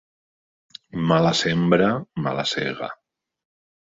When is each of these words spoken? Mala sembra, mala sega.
Mala 1.11 1.33
sembra, 1.41 1.91
mala 2.29 2.47
sega. 2.55 2.91